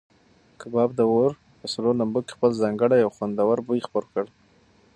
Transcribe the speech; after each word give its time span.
کباب 0.61 0.89
د 0.95 1.01
اور 1.13 1.31
په 1.59 1.65
سرو 1.73 1.91
لمبو 1.99 2.19
کې 2.25 2.31
خپل 2.35 2.51
ځانګړی 2.61 2.99
او 3.03 3.11
خوندور 3.15 3.57
بوی 3.67 3.85
خپور 3.87 4.03
کړ. 4.11 4.25